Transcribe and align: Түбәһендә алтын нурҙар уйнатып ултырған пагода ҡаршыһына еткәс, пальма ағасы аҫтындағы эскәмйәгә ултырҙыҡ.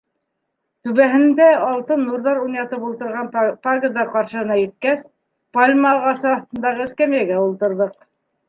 Түбәһендә 0.85 1.49
алтын 1.65 2.01
нурҙар 2.05 2.39
уйнатып 2.45 2.87
ултырған 2.87 3.29
пагода 3.67 4.07
ҡаршыһына 4.15 4.57
еткәс, 4.63 5.05
пальма 5.59 5.93
ағасы 5.99 6.29
аҫтындағы 6.35 6.89
эскәмйәгә 6.91 7.43
ултырҙыҡ. 7.47 7.95